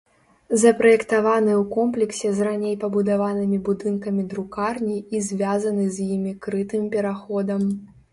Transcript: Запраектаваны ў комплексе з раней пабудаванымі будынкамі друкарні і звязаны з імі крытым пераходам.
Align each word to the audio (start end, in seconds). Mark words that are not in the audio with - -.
Запраектаваны 0.61 1.51
ў 1.57 1.63
комплексе 1.75 2.31
з 2.37 2.47
раней 2.47 2.73
пабудаванымі 2.83 3.59
будынкамі 3.67 4.25
друкарні 4.31 4.97
і 5.17 5.21
звязаны 5.27 5.85
з 5.99 6.09
імі 6.17 6.33
крытым 6.47 6.89
пераходам. 6.97 7.63